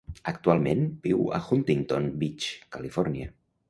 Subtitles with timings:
[0.29, 3.35] Actualment viu a Huntington Beach, California.